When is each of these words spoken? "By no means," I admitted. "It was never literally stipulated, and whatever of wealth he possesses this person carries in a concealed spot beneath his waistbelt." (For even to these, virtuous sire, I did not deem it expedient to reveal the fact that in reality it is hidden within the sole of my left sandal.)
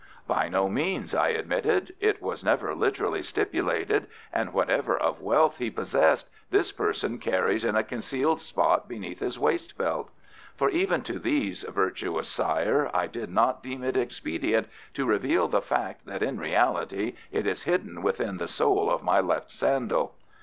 "By 0.25 0.49
no 0.49 0.67
means," 0.67 1.13
I 1.13 1.27
admitted. 1.27 1.93
"It 1.99 2.23
was 2.23 2.43
never 2.43 2.73
literally 2.73 3.21
stipulated, 3.21 4.07
and 4.33 4.51
whatever 4.51 4.97
of 4.97 5.21
wealth 5.21 5.59
he 5.59 5.69
possesses 5.69 6.27
this 6.49 6.71
person 6.71 7.19
carries 7.19 7.63
in 7.63 7.75
a 7.75 7.83
concealed 7.83 8.41
spot 8.41 8.89
beneath 8.89 9.19
his 9.19 9.37
waistbelt." 9.37 10.09
(For 10.55 10.69
even 10.71 11.03
to 11.03 11.19
these, 11.19 11.61
virtuous 11.61 12.27
sire, 12.27 12.89
I 12.95 13.05
did 13.05 13.29
not 13.29 13.61
deem 13.61 13.83
it 13.83 13.95
expedient 13.95 14.67
to 14.95 15.05
reveal 15.05 15.47
the 15.47 15.61
fact 15.61 16.07
that 16.07 16.23
in 16.23 16.39
reality 16.39 17.13
it 17.31 17.45
is 17.45 17.61
hidden 17.65 18.01
within 18.01 18.37
the 18.37 18.47
sole 18.47 18.89
of 18.89 19.03
my 19.03 19.19
left 19.19 19.51
sandal.) 19.51 20.15